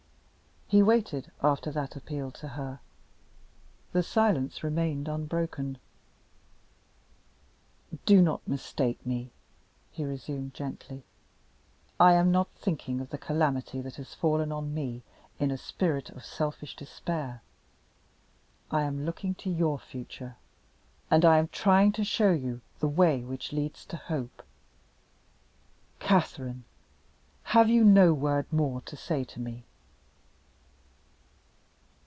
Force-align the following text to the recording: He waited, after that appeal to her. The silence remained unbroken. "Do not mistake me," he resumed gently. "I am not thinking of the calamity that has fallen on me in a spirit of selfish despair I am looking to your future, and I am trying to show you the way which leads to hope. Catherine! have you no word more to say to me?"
He 0.71 0.81
waited, 0.81 1.29
after 1.43 1.69
that 1.73 1.97
appeal 1.97 2.31
to 2.31 2.47
her. 2.47 2.79
The 3.91 4.01
silence 4.01 4.63
remained 4.63 5.09
unbroken. 5.09 5.79
"Do 8.05 8.21
not 8.21 8.47
mistake 8.47 9.05
me," 9.05 9.33
he 9.91 10.05
resumed 10.05 10.53
gently. 10.53 11.03
"I 11.99 12.13
am 12.13 12.31
not 12.31 12.47
thinking 12.55 13.01
of 13.01 13.09
the 13.09 13.17
calamity 13.17 13.81
that 13.81 13.97
has 13.97 14.13
fallen 14.13 14.53
on 14.53 14.73
me 14.73 15.03
in 15.39 15.51
a 15.51 15.57
spirit 15.57 16.09
of 16.09 16.23
selfish 16.23 16.77
despair 16.77 17.41
I 18.71 18.83
am 18.83 19.03
looking 19.03 19.35
to 19.43 19.49
your 19.49 19.77
future, 19.77 20.37
and 21.09 21.25
I 21.25 21.37
am 21.37 21.49
trying 21.49 21.91
to 21.91 22.05
show 22.05 22.31
you 22.31 22.61
the 22.79 22.87
way 22.87 23.25
which 23.25 23.51
leads 23.51 23.85
to 23.87 23.97
hope. 23.97 24.41
Catherine! 25.99 26.63
have 27.43 27.67
you 27.67 27.83
no 27.83 28.13
word 28.13 28.45
more 28.53 28.79
to 28.83 28.95
say 28.95 29.25
to 29.25 29.39
me?" 29.41 29.65